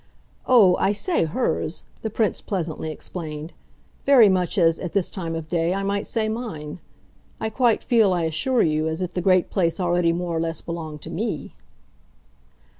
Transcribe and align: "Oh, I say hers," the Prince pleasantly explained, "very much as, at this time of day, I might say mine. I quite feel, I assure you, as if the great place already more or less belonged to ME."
"Oh, 0.47 0.75
I 0.77 0.93
say 0.93 1.25
hers," 1.25 1.83
the 2.01 2.09
Prince 2.09 2.41
pleasantly 2.41 2.89
explained, 2.91 3.53
"very 4.03 4.29
much 4.29 4.57
as, 4.57 4.79
at 4.79 4.93
this 4.93 5.11
time 5.11 5.35
of 5.35 5.47
day, 5.47 5.75
I 5.75 5.83
might 5.83 6.07
say 6.07 6.27
mine. 6.27 6.79
I 7.39 7.51
quite 7.51 7.83
feel, 7.83 8.11
I 8.11 8.23
assure 8.23 8.63
you, 8.63 8.87
as 8.87 9.03
if 9.03 9.13
the 9.13 9.21
great 9.21 9.51
place 9.51 9.79
already 9.79 10.11
more 10.11 10.35
or 10.35 10.39
less 10.41 10.59
belonged 10.59 11.03
to 11.03 11.11
ME." 11.11 11.53